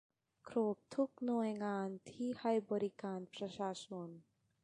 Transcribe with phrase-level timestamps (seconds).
[0.47, 4.09] ครบทุกหน่วยงานที่ให้บริการประชาชน